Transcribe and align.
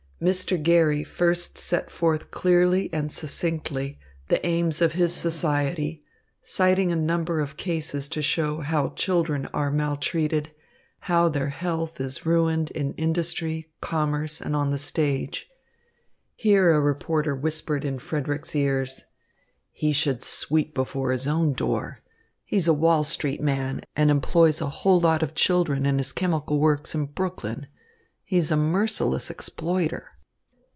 Mr. 0.21 0.61
Garry 0.61 1.03
first 1.03 1.57
set 1.57 1.89
forth 1.89 2.29
clearly 2.29 2.91
and 2.93 3.11
succinctly 3.11 3.97
the 4.27 4.45
aims 4.45 4.79
of 4.79 4.91
his 4.91 5.11
society, 5.15 6.03
citing 6.43 6.91
a 6.91 6.95
number 6.95 7.39
of 7.39 7.57
cases 7.57 8.07
to 8.07 8.21
show 8.21 8.59
how 8.59 8.89
children 8.89 9.47
are 9.51 9.71
maltreated, 9.71 10.47
how 10.99 11.27
their 11.27 11.49
health 11.49 11.99
is 11.99 12.23
ruined 12.23 12.69
in 12.69 12.93
industry, 12.97 13.67
commerce 13.81 14.39
and 14.39 14.55
on 14.55 14.69
the 14.69 14.77
stage. 14.77 15.49
Here 16.35 16.71
a 16.75 16.79
reporter 16.79 17.35
whispered 17.35 17.83
in 17.83 17.97
Frederick's 17.97 18.55
ears: 18.55 19.01
"He 19.71 19.91
should 19.91 20.23
sweep 20.23 20.75
before 20.75 21.11
his 21.13 21.27
own 21.27 21.53
door. 21.53 22.03
He's 22.45 22.67
a 22.67 22.73
Wall 22.75 23.03
Street 23.03 23.41
man 23.41 23.81
and 23.95 24.11
employs 24.11 24.61
a 24.61 24.69
whole 24.69 24.99
lot 24.99 25.23
of 25.23 25.33
children 25.33 25.87
in 25.87 25.97
his 25.97 26.11
chemical 26.11 26.59
works 26.59 26.93
in 26.93 27.07
Brooklyn. 27.07 27.65
He 28.23 28.37
is 28.37 28.49
a 28.49 28.55
merciless 28.55 29.29
exploiter." 29.29 30.07